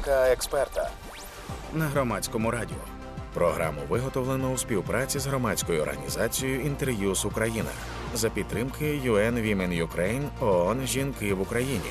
[0.00, 0.90] Думка експерта
[1.72, 2.76] на громадському радіо.
[3.34, 7.70] Програму виготовлено у співпраці з громадською організацією Інтер'юз Україна
[8.14, 11.90] за підтримки UN Women Ukraine ООН Жінки в Україні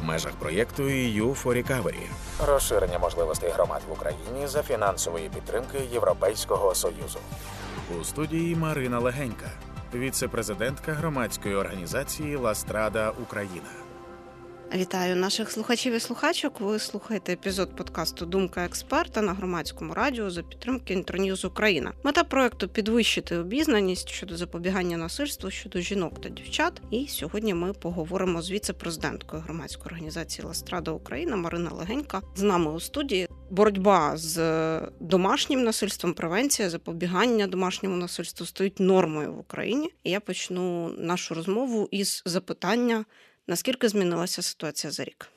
[0.00, 2.06] в межах проєкту EU for Recovery.
[2.46, 7.18] розширення можливостей громад в Україні за фінансової підтримки Європейського союзу.
[8.00, 9.50] У студії Марина Легенька,
[9.94, 13.85] віце-президентка громадської організації Ластрада Україна.
[14.74, 16.60] Вітаю наших слухачів і слухачок.
[16.60, 21.92] Ви слухаєте епізод подкасту Думка експерта на громадському радіо за підтримки Інтерньюз Україна.
[22.02, 26.82] Мета проекту підвищити обізнаність щодо запобігання насильству щодо жінок та дівчат.
[26.90, 32.22] І сьогодні ми поговоримо з віце-президенткою громадської організації Ластрада Україна Марина Легенька.
[32.36, 34.38] З нами у студії боротьба з
[35.00, 39.90] домашнім насильством, превенція, запобігання домашньому насильству стоїть нормою в Україні.
[40.04, 43.04] І я почну нашу розмову із запитання.
[43.46, 45.28] Наскільки змінилася ситуація за рік?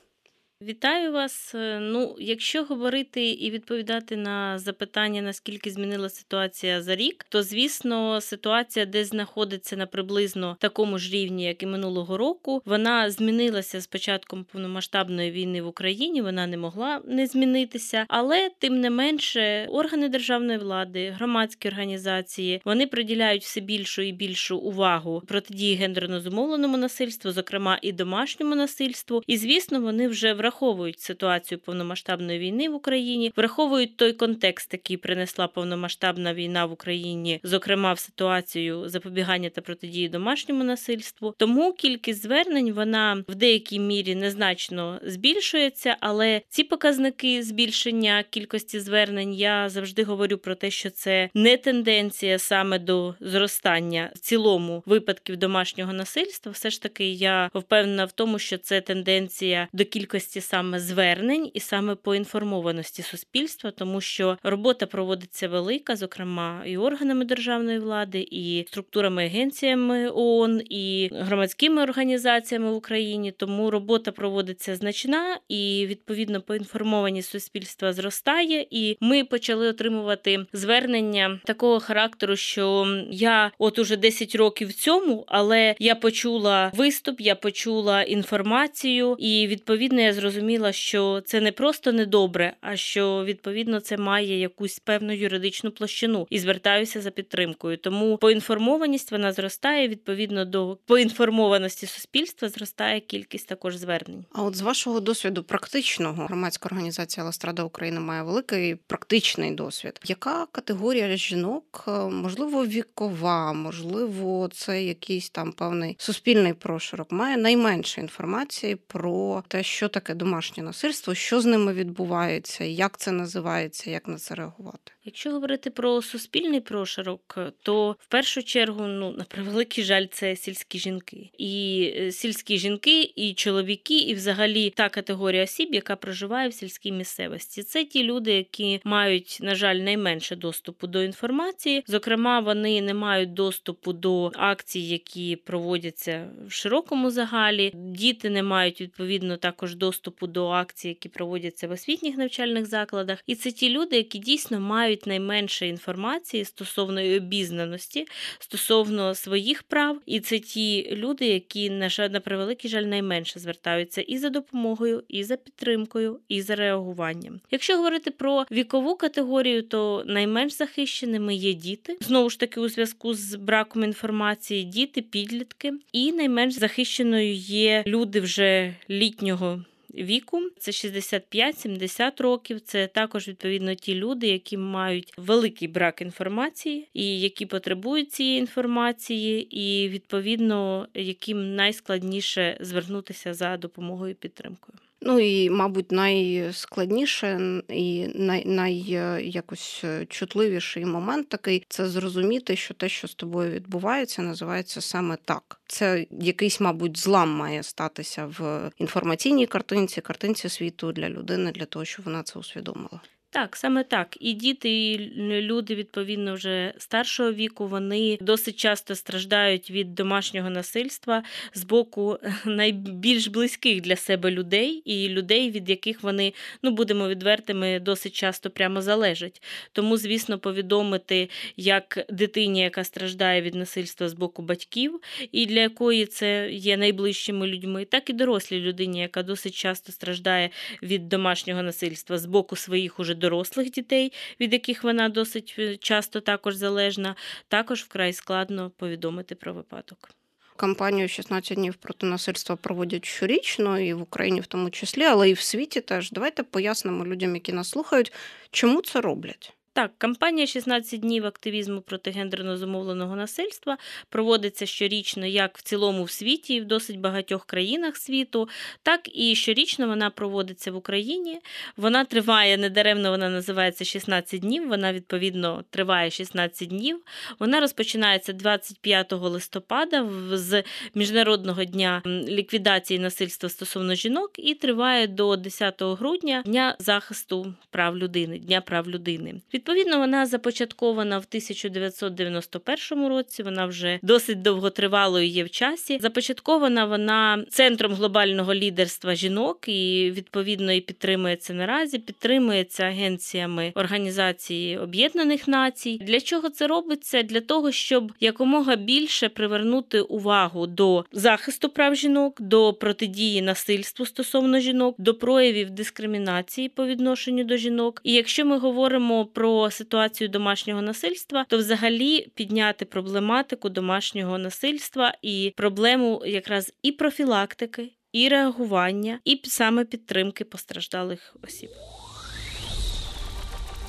[0.62, 1.55] Вітаю вас.
[1.55, 8.22] Е, ну, якщо говорити і відповідати на запитання, наскільки змінила ситуація за рік, то звісно,
[8.22, 13.88] ситуація, де знаходиться на приблизно такому ж рівні, як і минулого року, вона змінилася з
[13.88, 16.22] початком повномасштабної війни в Україні.
[16.22, 22.88] Вона не могла не змінитися, але тим не менше, органи державної влади, громадські організації вони
[22.88, 29.23] приділяють все більшу і більшу увагу протидії гендерно зумовленому насильству, зокрема і домашньому насильству.
[29.28, 34.97] І звісно, вони вже в враховують ситуацію повномасштабної війни в Україні, враховують той контекст, який
[34.97, 41.36] принесла повномасштабна війна в Україні, зокрема в ситуацію запобігання та протидії домашньому насильству.
[41.38, 49.34] Тому кількість звернень вона в деякій мірі незначно збільшується, але ці показники збільшення кількості звернень
[49.34, 55.38] я завжди говорю про те, що це не тенденція саме до зростання в цілому випадків
[55.38, 56.52] домашнього насильства.
[56.52, 61.52] Все ж таки, я впевнена в тому, що це тенденція до кількості кількості саме звернень
[61.54, 68.28] і саме по інформованості суспільства, тому що робота проводиться велика, зокрема і органами державної влади,
[68.31, 73.31] і структурами агенціями ООН, і громадськими організаціями в Україні.
[73.31, 78.68] Тому робота проводиться значна і відповідно поінформованість суспільства зростає.
[78.72, 85.25] І ми почали отримувати звернення такого характеру, що я от уже 10 років в цьому,
[85.28, 91.51] але я почула виступ, я почула інформацію, і відповідно я зрозуміла, зрозуміла, що це не
[91.51, 97.78] просто недобре, а що відповідно це має якусь певну юридичну площину і звертаюся за підтримкою.
[97.78, 99.88] Тому поінформованість вона зростає.
[99.88, 104.25] Відповідно до поінформованості суспільства зростає кількість також звернень.
[104.34, 110.00] А от з вашого досвіду практичного громадська організація Ластрада України має великий практичний досвід.
[110.06, 118.75] Яка категорія жінок можливо вікова, можливо, це якийсь там певний суспільний прошарок, має найменше інформації
[118.75, 124.18] про те, що таке домашнє насильство, що з ними відбувається, як це називається, як на
[124.18, 124.91] це реагувати.
[125.09, 130.80] Якщо говорити про суспільний прошарок, то в першу чергу, ну на превеликий жаль, це сільські
[130.80, 136.53] жінки, і е, сільські жінки, і чоловіки, і взагалі та категорія осіб, яка проживає в
[136.53, 137.64] сільській місцевості.
[137.64, 141.84] Це ті люди, які мають, на жаль, найменше доступу до інформації.
[141.88, 147.72] Зокрема, вони не мають доступу до акцій, які проводяться в широкому загалі.
[147.75, 153.24] Діти не мають відповідно також доступу до акцій, які проводяться в освітніх навчальних закладах.
[153.28, 158.06] І це ті люди, які дійсно мають мають найменше інформації стосовно обізнаності,
[158.40, 164.02] стосовно своїх прав, і це ті люди, які на жаль, на превеликий жаль найменше звертаються
[164.02, 167.40] і за допомогою, і за підтримкою, і за реагуванням.
[167.52, 171.98] Якщо говорити про вікову категорію, то найменш захищеними є діти.
[172.02, 178.20] Знову ж таки, у зв'язку з браком інформації, діти, підлітки, і найменш захищеною є люди
[178.20, 182.61] вже літнього віку, це 65-70 років.
[182.61, 189.61] Це також відповідно ті люди, які мають великий брак інформації і які потребують цієї інформації,
[189.61, 194.77] і відповідно яким найскладніше звернутися за допомогою і підтримкою.
[195.02, 202.56] Ну і, мабуть, найскладніше і най, най е, якось е, чутливіший момент такий це зрозуміти,
[202.56, 205.62] що те, що з тобою відбувається, називається саме так.
[205.68, 211.86] Це якийсь, мабуть, злам має статися в інформаційній картинці, картинці світу для людини, для того,
[211.86, 213.02] щоб вона це усвідомила.
[213.31, 214.18] Так, саме так.
[214.20, 214.98] І діти, і
[215.42, 221.24] люди відповідно вже старшого віку, вони досить часто страждають від домашнього насильства
[221.54, 226.34] з боку найбільш близьких для себе людей і людей, від яких вони,
[226.64, 229.44] ну будемо відвертими, досить часто прямо залежать.
[229.72, 235.00] Тому, звісно, повідомити як дитині, яка страждає від насильства з боку батьків,
[235.31, 240.50] і для якої це є найближчими людьми, так і дорослій людині, яка досить часто страждає
[240.84, 246.21] від домашнього насильства з боку своїх уже дорослих дітей, від яких вона досить е, часто
[246.21, 247.16] також залежна,
[247.48, 250.10] також вкрай складно повідомити про випадок.
[250.56, 255.33] Кампанію «16 днів проти насильства проводять щорічно, і в Україні в тому числі, але і
[255.33, 256.12] в світі теж.
[256.12, 258.13] Давайте пояснимо людям, які нас слухають,
[258.51, 259.54] чому це роблять.
[259.74, 263.77] Так, кампанія «16 днів активізму проти гендерно зумовленого насильства
[264.10, 268.50] проводиться щорічно як в цілому в світі, і в досить багатьох країнах світу,
[268.83, 271.39] так і щорічно вона проводиться в Україні.
[271.77, 274.68] Вона триває недаремно, вона називається «16 днів.
[274.68, 277.04] Вона відповідно триває 16 днів.
[277.39, 280.63] Вона розпочинається 25 листопада з
[280.95, 288.39] міжнародного дня ліквідації насильства стосовно жінок і триває до 10 грудня дня захисту прав людини,
[288.39, 289.42] дня прав людини.
[289.59, 293.44] Відповідно, вона започаткована в 1991 році.
[293.44, 296.00] Вона вже досить довготривалою є в часі.
[296.01, 302.00] Започаткована вона центром глобального лідерства жінок і відповідно і підтримується наразі.
[302.00, 306.00] Підтримується агенціями Організації Об'єднаних Націй.
[306.01, 307.23] Для чого це робиться?
[307.23, 314.59] Для того, щоб якомога більше привернути увагу до захисту прав жінок, до протидії насильству стосовно
[314.59, 318.01] жінок, до проявів дискримінації по відношенню до жінок.
[318.03, 325.13] І якщо ми говоримо про про ситуацію домашнього насильства, то взагалі підняти проблематику домашнього насильства
[325.22, 331.69] і проблему якраз і профілактики, і реагування, і саме підтримки постраждалих осіб.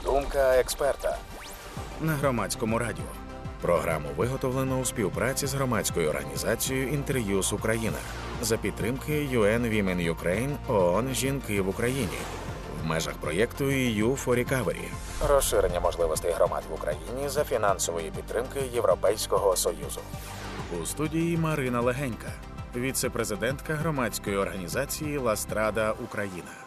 [0.04, 1.18] Думка експерта
[2.00, 3.04] на громадському радіо.
[3.60, 7.98] Програму виготовлено у співпраці з громадською організацією Інтер'юз Україна
[8.42, 12.18] за підтримки UN Women Ukraine ООН Жінки в Україні
[12.84, 14.88] в межах проєкту EU for Recovery.
[15.28, 20.00] розширення можливостей громад в Україні за фінансової підтримки Європейського союзу.
[20.82, 22.32] У студії Марина Легенька,
[22.76, 26.59] віце-президентка громадської організації Ластрада Україна.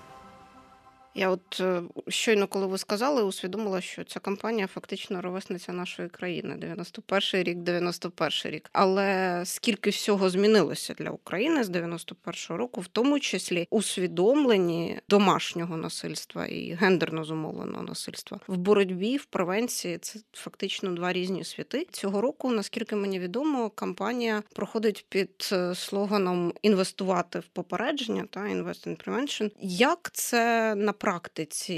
[1.15, 6.56] Я от е, щойно, коли ви сказали, усвідомила, що ця кампанія фактично ровесниця нашої країни.
[6.56, 8.69] 91-й рік, 91-й рік.
[8.74, 16.45] Але скільки всього змінилося для України з 91-го року, в тому числі усвідомлені домашнього насильства
[16.45, 21.88] і гендерно зумовленого насильства в боротьбі, в превенції це фактично два різні світи.
[21.92, 28.88] Цього року, наскільки мені відомо, кампанія проходить під е, слоганом інвестувати в попередження та «Invest
[28.88, 29.51] in Prevention».
[29.62, 31.73] Як це на практиці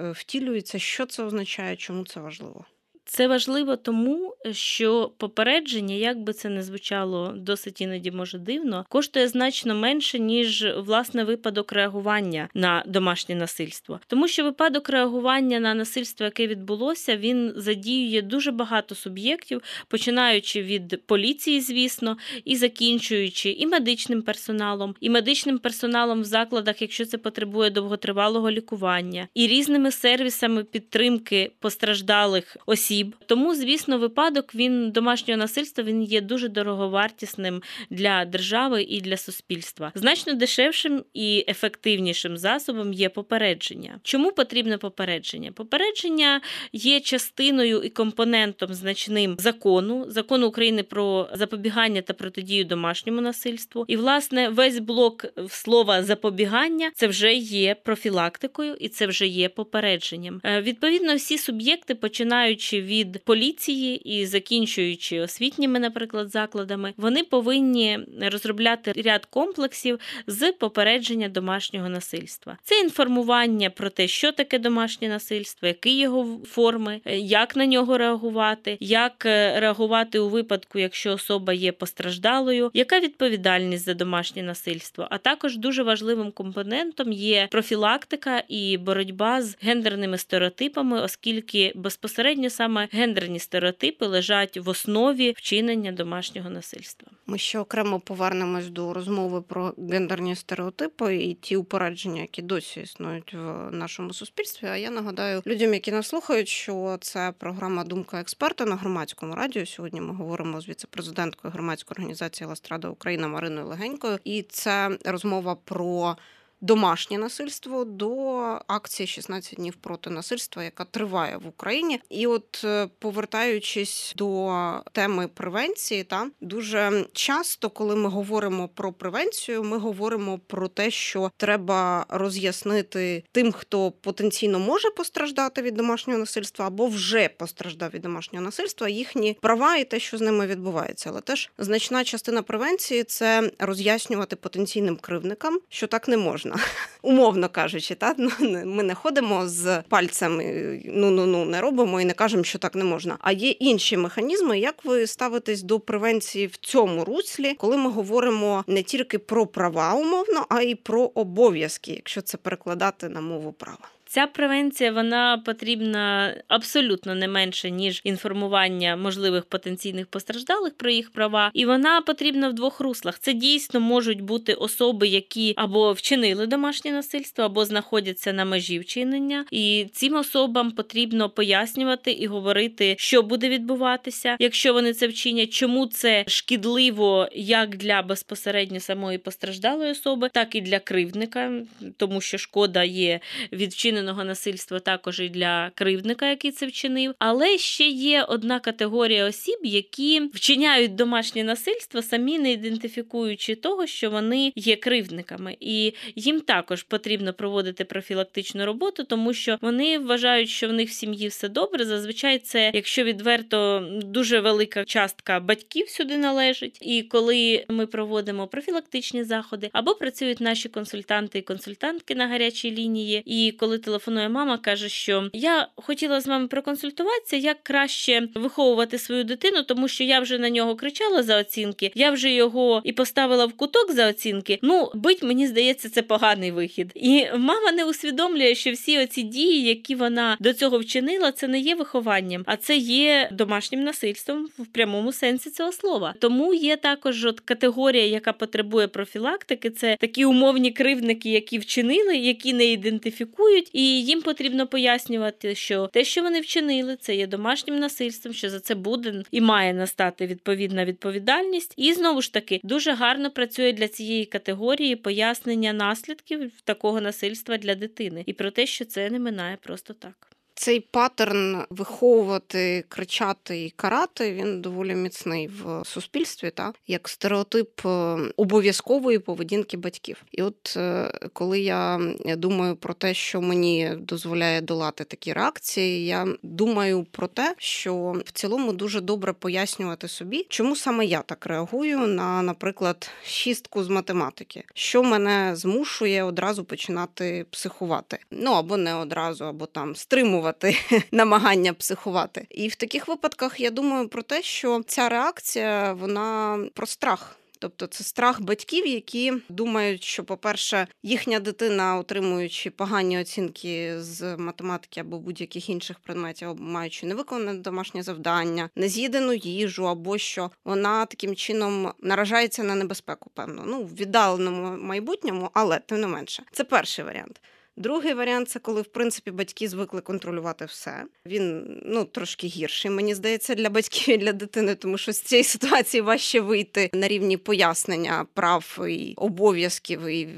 [0.00, 2.64] е, втілюється, що це означає, чому це важливо?
[3.06, 9.28] Це важливо тому, що попередження, як би це не звучало досить іноді може дивно, коштує
[9.28, 14.00] значно менше, ніж власне випадок реагування на домашнє насильство.
[14.06, 21.06] Тому що випадок реагування на насильство, яке відбулося, він задіює дуже багато суб'єктів, починаючи від
[21.06, 27.70] поліції, звісно, і закінчуючи і медичним персоналом, і медичним персоналом в закладах, якщо це потребує
[27.70, 33.16] довготривалого лікування, і різними сервісами підтримки постраждалих осіб осіб.
[33.26, 39.92] Тому, звісно, випадок він домашнього насильства він є дуже дороговартісним для держави і для суспільства.
[39.94, 44.00] Значно дешевшим і ефективнішим засобом є попередження.
[44.02, 45.52] Чому потрібне попередження?
[45.52, 46.40] Попередження
[46.72, 53.84] є частиною і компонентом значним закону, закону України про запобігання та протидію домашньому насильству.
[53.88, 60.40] І, власне, весь блок слова запобігання це вже є профілактикою і це вже є попередженням.
[60.44, 68.92] Е, відповідно, всі суб'єкти, починаючи від поліції і закінчуючи освітніми, наприклад, закладами, вони повинні розробляти
[69.04, 72.58] ряд комплексів з попередження домашнього насильства.
[72.62, 78.76] Це інформування про те, що таке домашнє насильство, які його форми, як на нього реагувати,
[78.80, 85.06] як е, реагувати у випадку, якщо особа є постраждалою, яка відповідальність за домашнє насильство.
[85.10, 92.73] А також дуже важливим компонентом є профілактика і боротьба з гендерними стереотипами, оскільки безпосередньо саме
[92.92, 97.08] гендерні стереотипи лежать в основі вчинення домашнього насильства.
[97.26, 103.34] Ми ще окремо повернемось до розмови про гендерні стереотипи і ті упередження, які досі існують
[103.34, 104.66] в нашому суспільстві.
[104.66, 109.66] А я нагадаю людям, які нас слухають, що це програма Думка експерта на громадському радіо.
[109.66, 116.16] Сьогодні ми говоримо з віце-президенткою громадської організації Ластрада Україна Мариною Легенькою, і це розмова про
[116.64, 122.00] домашнє насильство до акції «16 днів проти насильства, яка триває в Україні.
[122.10, 124.52] І от е, повертаючись до
[124.92, 131.30] теми превенції, та дуже часто, коли ми говоримо про превенцію, ми говоримо про те, що
[131.36, 138.44] треба роз'яснити тим, хто потенційно може постраждати від домашнього насильства або вже постраждав від домашнього
[138.44, 141.10] насильства, їхні права і те, що з ними відбувається.
[141.10, 146.53] Але теж значна частина превенції це роз'яснювати потенційним кривникам, що так не можна,
[147.02, 148.30] умовно кажучи, та ну,
[148.64, 152.74] ми не ходимо з пальцями, ну ну ну не робимо і не кажемо, що так
[152.74, 153.16] не можна.
[153.20, 158.64] А є інші механізми, як ви ставитесь до превенції в цьому руслі, коли ми говоримо
[158.66, 163.88] не тільки про права умовно, а й про обов'язки, якщо це перекладати на мову права.
[164.14, 171.50] Ця превенція вона потрібна абсолютно не менше ніж інформування можливих потенційних постраждалих про їх права,
[171.54, 173.18] і вона потрібна в двох руслах.
[173.18, 179.44] Це дійсно можуть бути особи, які або вчинили домашнє насильство, або знаходяться на межі вчинення,
[179.50, 185.86] і цим особам потрібно пояснювати і говорити, що буде відбуватися, якщо вони це вчинять, чому
[185.86, 191.52] це шкідливо як для безпосередньо самої постраждалої особи, так і для кривдника,
[191.96, 193.20] тому що шкода є
[193.52, 197.14] від вчинення вчиненого насильства також і для кривдника, який це вчинив.
[197.18, 204.10] Але ще є одна категорія осіб, які вчиняють домашнє насильство, самі не ідентифікуючи того, що
[204.10, 210.68] вони є кривдниками, і їм також потрібно проводити профілактичну роботу, тому що вони вважають, що
[210.68, 211.84] в них в сім'ї все добре.
[211.84, 216.78] Зазвичай це, якщо відверто дуже велика частка батьків сюди належить.
[216.80, 223.22] І коли ми проводимо профілактичні заходи або працюють наші консультанти і консультантки на гарячій лінії,
[223.26, 229.24] і коли телефонує мама, каже, що я хотіла з вами проконсультуватися, як краще виховувати свою
[229.24, 233.46] дитину, тому що я вже на нього кричала за оцінки, я вже його і поставила
[233.46, 234.58] в куток за оцінки.
[234.62, 236.92] Ну, бить, мені здається, це поганий вихід.
[236.94, 241.60] І мама не усвідомлює, що всі оці дії, які вона до цього вчинила, це не
[241.60, 246.14] є вихованням, а це є домашнім насильством в прямому сенсі цього слова.
[246.18, 249.70] Тому є також от категорія, яка потребує профілактики.
[249.70, 256.04] Це такі умовні кривдники, які вчинили, які не ідентифікують і їм потрібно пояснювати, що те,
[256.04, 260.84] що вони вчинили, це є домашнім насильством, що за це буде і має настати відповідна
[260.84, 261.74] відповідальність.
[261.76, 267.74] І знову ж таки дуже гарно працює для цієї категорії пояснення наслідків такого насильства для
[267.74, 270.33] дитини і про те, що це не минає просто так.
[270.64, 278.16] Цей паттерн виховувати, кричати і карати він доволі міцний в суспільстві, та як стереотип е,
[278.36, 280.22] обов'язкової поведінки батьків.
[280.32, 286.26] І от е, коли я думаю про те, що мені дозволяє долати такі реакції, я
[286.42, 291.98] думаю про те, що в цілому дуже добре пояснювати собі, чому саме я так реагую
[291.98, 298.18] на, наприклад, шістку з математики, що мене змушує одразу починати психувати.
[298.30, 302.46] Ну або не одразу, або там стримувати стримувати намагання психувати.
[302.50, 307.36] І в таких випадках я думаю про те, що ця реакція вона про страх.
[307.58, 315.00] Тобто це страх батьків, які думають, що, по-перше, їхня дитина, отримуючи погані оцінки з математики
[315.00, 321.36] або будь-яких інших предметів, або маючи невиконане домашнє завдання, нез'їдену їжу, або що вона таким
[321.36, 327.04] чином наражається на небезпеку, певно, ну в віддаленому майбутньому, але тим не менше, це перший
[327.04, 327.40] варіант.
[327.76, 331.04] Другий варіант це коли в принципі батьки звикли контролювати все.
[331.26, 332.90] Він ну трошки гірший.
[332.90, 337.08] Мені здається, для батьків і для дитини, тому що з цієї ситуації важче вийти на
[337.08, 340.28] рівні пояснення прав і обов'язків і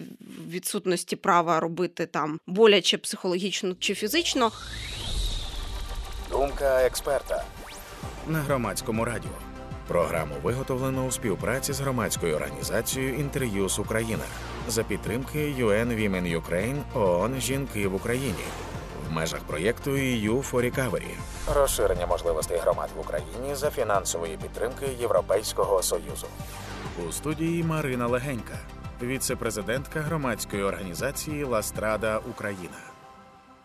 [0.50, 4.52] відсутності права робити там боляче психологічно чи фізично.
[6.30, 7.44] Думка експерта
[8.28, 9.45] на громадському радіо.
[9.88, 14.24] Програму виготовлено у співпраці з громадською організацією «Інтер'юз Україна
[14.68, 18.44] за підтримки UN Women Ukraine ООН Жінки в Україні
[19.08, 21.14] в межах проєкту EU for Recovery.
[21.54, 26.26] розширення можливостей громад в Україні за фінансової підтримки Європейського союзу.
[27.08, 28.58] У студії Марина Легенька,
[29.02, 32.78] віце-президентка громадської організації Ластрада Україна.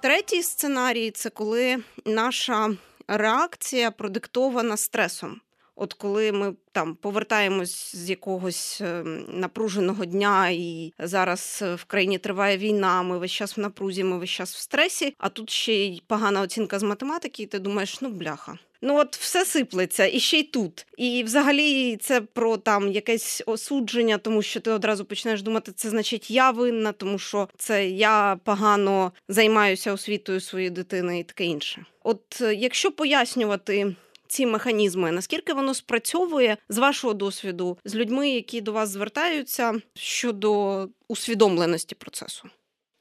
[0.01, 2.69] Третій сценарій це коли наша
[3.07, 5.41] реакція продиктована стресом.
[5.75, 12.17] От коли ми там повертаємось з якогось ем, напруженого дня, і зараз е, в країні
[12.17, 15.73] триває війна, ми весь час в напрузі, ми весь час в стресі, а тут ще
[15.73, 18.57] й погана оцінка з математики, і ти думаєш, ну бляха.
[18.81, 20.85] Ну от все сиплеться і ще й тут.
[20.97, 26.31] І взагалі це про там якесь осудження, тому що ти одразу починаєш думати, це значить
[26.31, 31.85] я винна, тому що це я погано займаюся освітою своєї дитини і таке інше.
[32.03, 33.95] От е, якщо пояснювати
[34.31, 40.87] ці механізми, наскільки воно спрацьовує з вашого досвіду з людьми, які до вас звертаються щодо
[41.07, 42.49] усвідомленості процесу?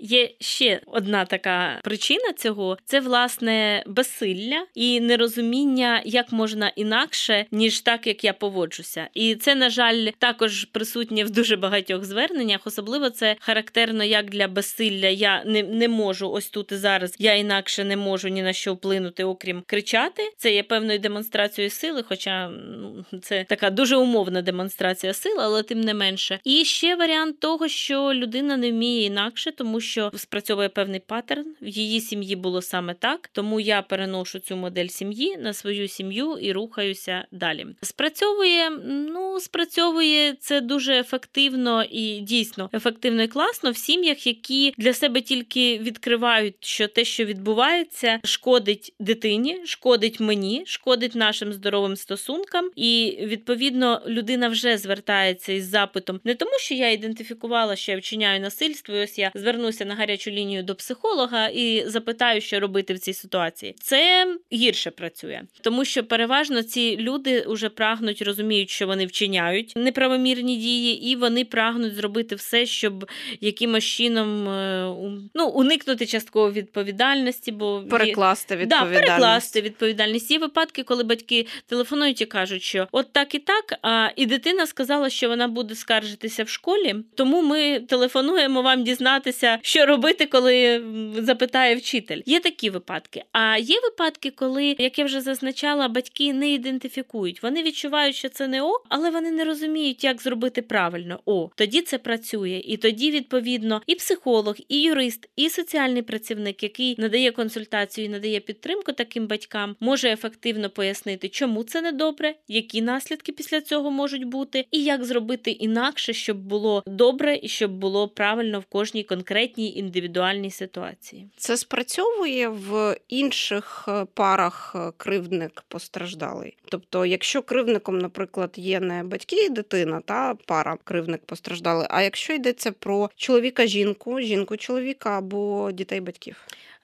[0.01, 7.81] Є ще одна така причина цього: це власне безсилля і нерозуміння, як можна інакше, ніж
[7.81, 9.09] так, як я поводжуся.
[9.15, 12.61] І це, на жаль, також присутнє в дуже багатьох зверненнях.
[12.65, 15.09] Особливо це характерно як для безсилля.
[15.09, 17.15] Я не, не можу ось тут і зараз.
[17.19, 20.23] Я інакше не можу ні на що вплинути, окрім кричати.
[20.37, 25.81] Це є певною демонстрацією сили, хоча ну, це така дуже умовна демонстрація сили, але тим
[25.81, 26.41] не менше.
[26.45, 31.47] І ще варіант того, що людина не вміє інакше, тому що що спрацьовує певний паттерн.
[31.63, 36.39] В її сім'ї було саме так, тому я переношу цю модель сім'ї на свою сім'ю
[36.41, 37.67] і рухаюся далі.
[37.83, 44.95] Спрацьовує, ну спрацьовує це дуже ефективно і дійсно ефективно і класно в сім'ях, які для
[44.95, 52.71] себе тільки відкривають, що те, що відбувається, шкодить дитині, шкодить мені, шкодить нашим здоровим стосункам,
[52.77, 58.41] і відповідно людина вже звертається із запитом не тому, що я ідентифікувала, що я вчиняю
[58.41, 58.97] насильство.
[58.97, 62.99] і Ось я звернуся звернуся на гарячу лінію до психолога і запитаю, що робити в
[62.99, 63.75] цій ситуації.
[63.81, 70.57] Це гірше працює, тому що переважно ці люди вже прагнуть, розуміють, що вони вчиняють неправомірні
[70.57, 73.11] дії, і вони прагнуть зробити все, щоб
[73.41, 74.95] якимось чином е,
[75.35, 79.01] ну, уникнути частково відповідальності, бо перекласти відповідальність.
[79.01, 80.31] Да, перекласти відповідальність.
[80.31, 83.79] Є випадки, коли батьки телефонують і кажуть, що от так і так.
[83.83, 89.59] А і дитина сказала, що вона буде скаржитися в школі, тому ми телефонуємо вам дізнатися,
[89.71, 90.83] що робити, коли
[91.19, 92.21] запитає вчитель.
[92.27, 93.25] Є такі випадки.
[93.33, 97.43] А є випадки, коли, як я вже зазначала, батьки не ідентифікують.
[97.43, 101.21] Вони відчувають, що це не о, але вони не розуміють, як зробити правильно.
[101.27, 102.63] О, тоді це працює.
[102.65, 108.41] І тоді, відповідно, і психолог, і юрист, і соціальний працівник, який надає консультацію, і надає
[108.41, 114.25] підтримку таким батькам, може ефективно пояснити, чому це не добре, які наслідки після цього можуть
[114.25, 119.60] бути, і як зробити інакше, щоб було добре і щоб було правильно в кожній конкретній
[119.61, 121.29] конкретній індивідуальній ситуації.
[121.37, 126.57] Це спрацьовує в інших е, парах е, кривдник постраждалий.
[126.65, 131.87] Тобто, якщо кривдником, наприклад, є не батьки і дитина, та пара кривник постраждали.
[131.91, 136.37] А якщо йдеться про чоловіка, жінку, жінку, чоловіка або дітей батьків.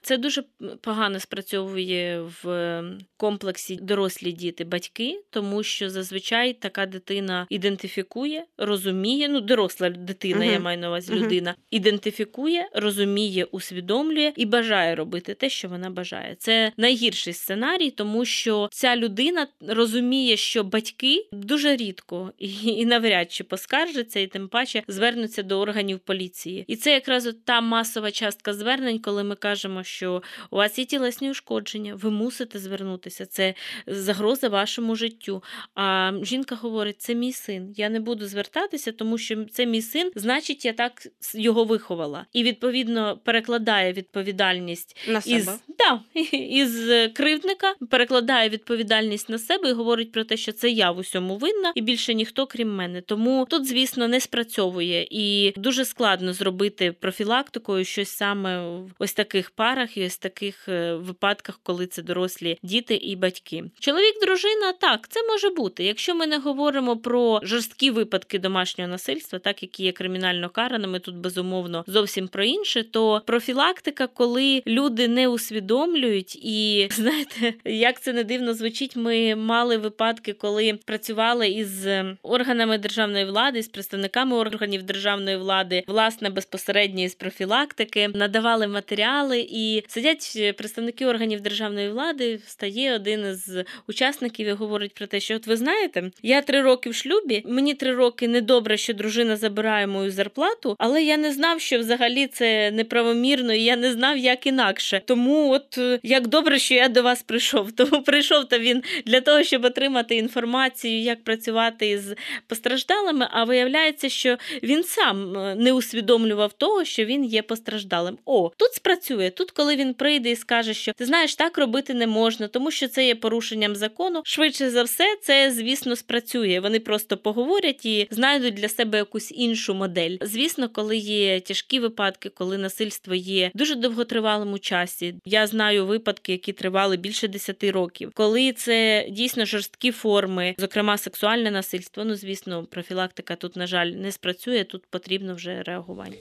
[0.03, 0.45] Це дуже
[0.81, 2.83] погано спрацьовує в
[3.17, 9.29] комплексі дорослі діти, батьки, тому що зазвичай така дитина ідентифікує, розуміє.
[9.29, 10.53] Ну, доросла дитина, uh-huh.
[10.53, 11.17] я маю на увазі uh-huh.
[11.17, 16.37] людина, ідентифікує, розуміє, усвідомлює і бажає робити те, що вона бажає.
[16.39, 23.33] Це найгірший сценарій, тому що ця людина розуміє, що батьки дуже рідко і, і навряд
[23.33, 26.65] чи поскаржаться, і тим паче звернуться до органів поліції.
[26.69, 30.79] І це якраз от та масова частка звернень, коли ми кажемо, що що у вас
[30.79, 33.27] є тілесні ушкодження, ви мусите звернутися.
[33.27, 33.55] Це
[33.87, 35.43] загроза вашому життю.
[35.75, 37.75] А жінка говорить: це мій син.
[37.77, 42.27] Я не буду звертатися, тому що це мій син, значить, я так його виховала.
[42.33, 45.37] І відповідно перекладає відповідальність на себе.
[45.37, 45.47] із
[45.79, 46.01] да,
[46.33, 51.37] із кривдника, перекладає відповідальність на себе і говорить про те, що це я в усьому
[51.37, 53.01] винна, і більше ніхто крім мене.
[53.01, 59.51] Тому тут, звісно, не спрацьовує і дуже складно зробити профілактикою щось саме в ось таких
[59.51, 63.65] парах парах і ось таких е, випадках, коли це дорослі діти і батьки.
[63.79, 65.85] Чоловік, дружина, так, це може бути.
[65.85, 71.17] Якщо ми не говоримо про жорсткі випадки домашнього насильства, так які є кримінально караними, тут
[71.17, 78.25] безумовно зовсім про інше, то профілактика, коли люди не усвідомлюють, і знаєте, як це не
[78.25, 81.87] дивно звучить, ми мали випадки, коли працювали із
[82.23, 89.66] органами державної влади, з представниками органів державної влади, власне безпосередньо з профілактики, надавали матеріали і
[89.89, 93.51] сидять е, представники органів державної влади, встає один із
[93.89, 97.75] учасників і говорить про те, що от ви знаєте, я три роки в шлюбі, мені
[97.75, 102.71] три роки недобре, що дружина забирає мою зарплату, але я не знав, що взагалі це
[102.71, 105.03] неправомірно, і я не знав, як інакше.
[105.05, 107.73] Тому, от е, як добре, що я до вас прийшов.
[107.77, 112.13] Тому прийшов то він для того, щоб отримати інформацію, як працювати із
[112.47, 113.29] постраждалими.
[113.31, 118.19] А виявляється, що він сам е, не усвідомлював того, що він є постраждалим.
[118.25, 122.07] О, тут спрацює тут, коли він прийде і скаже, що ти знаєш, так робити не
[122.07, 124.23] можна, тому що це є порушенням закону.
[124.25, 126.61] Швидше за все, це звісно спрацює.
[126.61, 130.17] Вони просто поговорять і знайдуть для себе якусь іншу модель.
[130.21, 135.15] Звісно, коли є тяжкі випадки, коли насильство є дуже довготривалим у часі.
[135.25, 141.51] Я знаю випадки, які тривали більше 10 років, коли це дійсно жорсткі форми, зокрема сексуальне
[141.51, 142.05] насильство.
[142.05, 144.65] Ну звісно, профілактика тут, на жаль, не спрацює.
[144.65, 146.17] Тут потрібно вже реагування.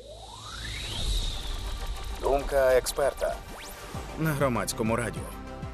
[2.26, 3.36] Думка експерта
[4.20, 5.24] на громадському радіо.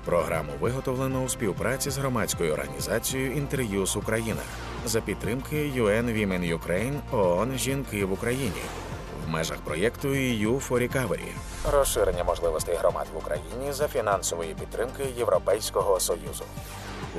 [0.05, 4.41] Програму виготовлено у співпраці з громадською організацією Інтер'юз Україна
[4.85, 8.61] за підтримки UN Women Ukraine ООН Жінки в Україні
[9.25, 11.31] в межах проєкту EU for Recovery.
[11.71, 16.43] Розширення можливостей громад в Україні за фінансової підтримки Європейського Союзу.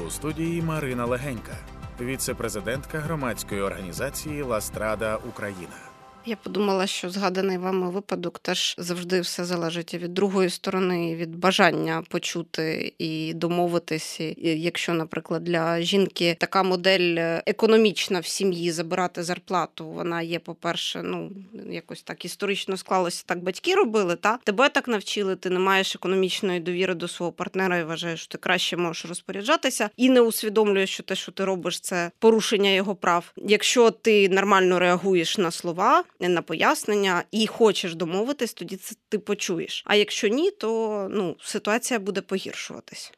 [0.07, 1.57] У студії Марина Легенька,
[2.01, 5.92] віце-президентка громадської організації Ластрада Україна.
[6.27, 12.03] Я подумала, що згаданий вами випадок теж завжди все залежить від другої сторони, від бажання
[12.09, 14.35] почути і домовитися.
[14.39, 21.03] Якщо, наприклад, для жінки така модель е, економічна в сім'ї забирати зарплату, вона є, по-перше,
[21.03, 21.31] ну
[21.71, 24.17] якось так історично склалося, так батьки робили.
[24.17, 28.29] Та тебе так навчили, ти не маєш економічної довіри до свого партнера і вважаєш, що
[28.33, 32.95] ти краще можеш розпоряджатися, і не усвідомлюєш, що те, що ти робиш, це порушення його
[32.95, 33.33] прав.
[33.37, 39.83] Якщо ти нормально реагуєш на слова на пояснення і хочеш домовитись, тоді це ти почуєш.
[39.87, 43.13] А якщо ні, то ну ситуація буде погіршуватись.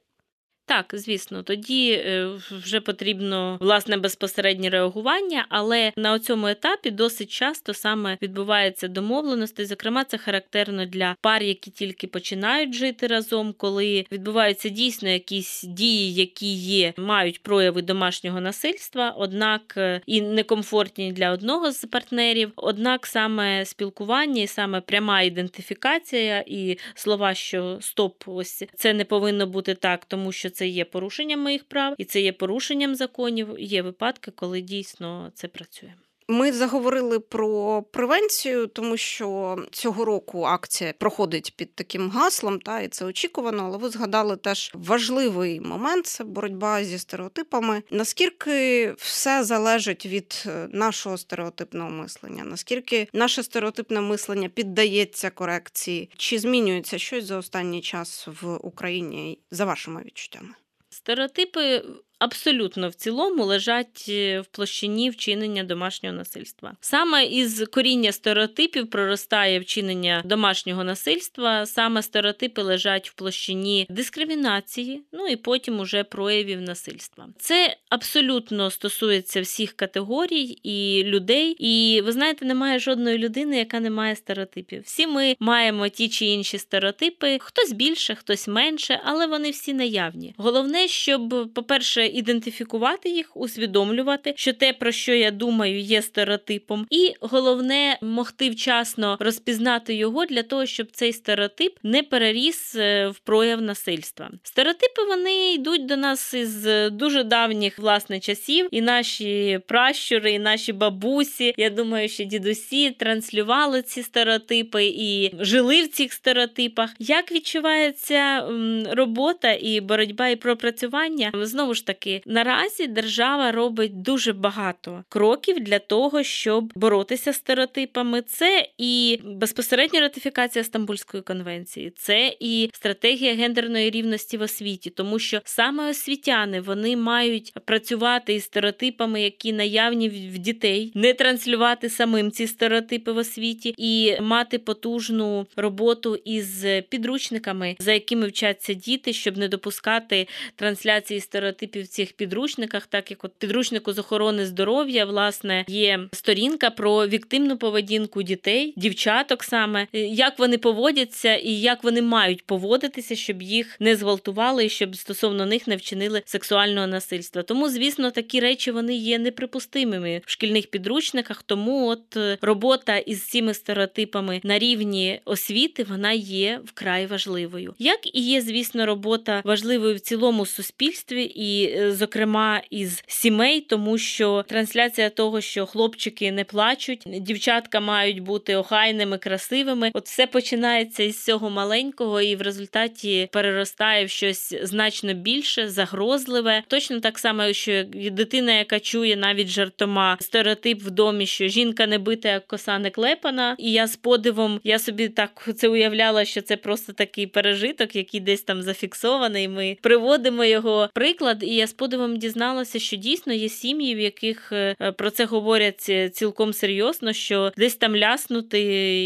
[0.66, 7.74] Так, звісно, тоді е, вже потрібно власне безпосереднє реагування, але на цьому етапі досить часто
[7.74, 9.64] саме відбувається домовленості.
[9.64, 16.14] Зокрема, це характерно для пар, які тільки починають жити разом, коли відбуваються дійсно якісь дії,
[16.14, 22.52] які є, мають прояви домашнього насильства, однак е, і некомфортні для одного з партнерів.
[22.56, 29.46] Однак саме спілкування і саме пряма ідентифікація і слова, що стоп, ось це не повинно
[29.46, 33.56] бути так, тому що це є порушенням моїх прав, і це є порушенням законів.
[33.58, 35.92] Є випадки, коли дійсно це працює.
[36.28, 42.88] Ми заговорили про превенцію, тому що цього року акція проходить під таким гаслом, та і
[42.88, 43.64] це очікувано.
[43.66, 47.82] Але ви згадали теж важливий момент це боротьба зі стереотипами.
[47.90, 52.44] Наскільки все залежить від е, нашого стереотипного мислення?
[52.44, 56.10] Наскільки наше стереотипне мислення піддається корекції?
[56.16, 60.54] Чи змінюється щось за останній час в Україні за вашими відчуттями?
[60.90, 61.82] Стереотипи
[62.18, 66.72] абсолютно в цілому лежать е, в площині вчинення домашнього насильства.
[66.80, 75.26] Саме із коріння стереотипів проростає вчинення домашнього насильства, саме стереотипи лежать в площині дискримінації, ну
[75.26, 77.28] і потім уже проявів насильства.
[77.38, 81.56] Це абсолютно стосується всіх категорій і людей.
[81.58, 84.82] І ви знаєте, немає жодної людини, яка не має стереотипів.
[84.82, 90.34] Всі ми маємо ті чи інші стереотипи, хтось більше, хтось менше, але вони всі наявні.
[90.36, 97.12] Головне, щоб, по-перше, ідентифікувати їх, усвідомлювати, що те, про що я думаю, є стереотипом, і
[97.20, 103.62] головне могти вчасно розпізнати його для того, щоб цей стереотип не переріс е, в прояв
[103.62, 104.30] насильства.
[104.42, 110.72] Стереотипи вони йдуть до нас із дуже давніх власне часів, і наші пращури, і наші
[110.72, 111.54] бабусі.
[111.56, 116.90] Я думаю, що дідусі транслювали ці стереотипи і жили в цих стереотипах.
[116.98, 118.48] Як відчувається
[118.90, 125.60] робота і боротьба і пропрацювання знову ж таки таки наразі держава робить дуже багато кроків
[125.60, 128.22] для того, щоб боротися з стереотипами.
[128.22, 135.40] Це і безпосередня ратифікація Стамбульської конвенції, це і стратегія гендерної рівності в освіті, тому що
[135.44, 142.46] саме освітяни вони мають працювати із стереотипами, які наявні в дітей, не транслювати самим ці
[142.46, 149.48] стереотипи в освіті і мати потужну роботу із підручниками, за якими вчаться діти, щоб не
[149.48, 150.26] допускати
[150.56, 157.06] трансляції стереотипів цих підручниках, так як от підручнику з охорони здоров'я, власне, є сторінка про
[157.06, 163.42] віктимну поведінку дітей, дівчаток саме, е, як вони поводяться і як вони мають поводитися, щоб
[163.42, 167.42] їх не зґвалтували і щоб стосовно них не вчинили сексуального насильства.
[167.42, 171.42] Тому, звісно, такі речі вони є неприпустимими в шкільних підручниках.
[171.42, 177.74] Тому от е, робота із цими стереотипами на рівні освіти вона є вкрай важливою.
[177.78, 184.44] Як і є, звісно, робота важливою в цілому суспільстві і зокрема із сімей, тому що
[184.48, 189.90] трансляція того, що хлопчики не плачуть, дівчатка мають бути охайними, красивими.
[189.94, 196.62] От все починається із цього маленького, і в результаті переростає в щось значно більше, загрозливе.
[196.68, 201.98] Точно так само, що дитина, яка чує навіть жартома стереотип в домі, що жінка не
[201.98, 203.56] бита, як коса не клепана.
[203.58, 208.20] І я з подивом я собі так це уявляла, що це просто такий пережиток, який
[208.20, 209.48] десь там зафіксований.
[209.48, 213.98] Ми приводимо його приклад, і я я з подивом дізналася, що дійсно є сім'ї, в
[213.98, 218.60] яких е, про це говорять е, цілком серйозно, що десь там ляснути,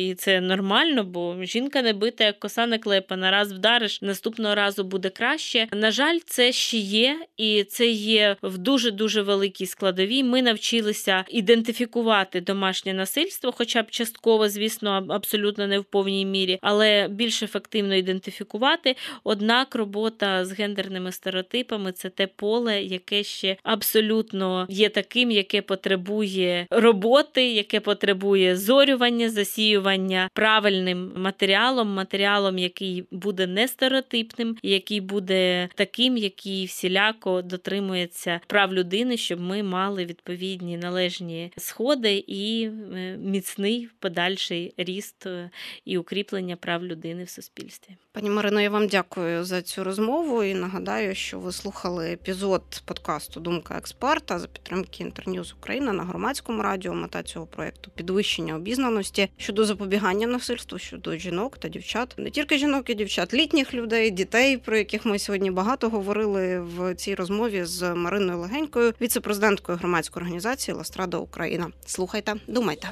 [0.08, 3.30] і це нормально, бо жінка не бита, як коса не клепана.
[3.30, 5.68] Раз вдариш, наступного разу буде краще.
[5.72, 10.24] На жаль, це ще є, і це є в дуже дуже великій складовій.
[10.24, 17.08] Ми навчилися ідентифікувати домашнє насильство, хоча б частково, звісно, абсолютно не в повній мірі, але
[17.08, 18.96] більш ефективно ідентифікувати.
[19.24, 22.47] Однак робота з гендерними стереотипами це те поле,
[22.82, 32.58] яке ще абсолютно є таким, яке потребує роботи, яке потребує зорювання, засіювання правильним матеріалом, матеріалом,
[32.58, 40.04] який буде не стереотипним, який буде таким, який всіляко дотримується прав людини, щоб ми мали
[40.04, 45.50] відповідні належні сходи і е, міцний подальший ріст е,
[45.84, 47.96] і укріплення прав людини в суспільстві.
[48.12, 53.40] Пані Марино, я вам дякую за цю розмову і нагадаю, що ви слухали епізод подкасту
[53.40, 56.94] Думка експерта за підтримки Інтерньюз Україна на громадському радіо.
[56.94, 62.90] Мета цього проекту підвищення обізнаності щодо запобігання насильству щодо жінок та дівчат, не тільки жінок
[62.90, 67.94] і дівчат, літніх людей, дітей, про яких ми сьогодні багато говорили в цій розмові з
[67.94, 71.70] Мариною Легенькою, віце-президенткою громадської організації Ластрада Україна.
[71.87, 72.90] Слухайте, думайте.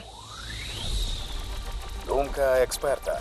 [2.07, 3.21] Думка експерта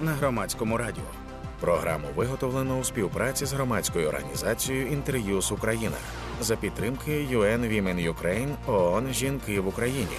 [0.00, 1.21] на громадському радіо.
[1.62, 5.96] Програму виготовлено у співпраці з громадською організацією Інтер'юз Україна
[6.40, 10.16] за підтримки UN Women Ukraine ООН Жінки в Україні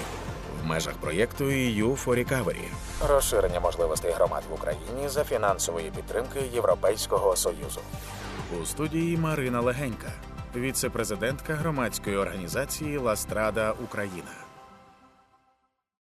[0.63, 2.63] в межах проєкту EU for Recovery.
[3.09, 7.81] розширення можливостей громад в Україні за фінансової підтримки Європейського союзу.
[8.61, 10.11] У студії Марина Легенька,
[10.55, 14.42] віце-президентка громадської організації Ластрада Україна.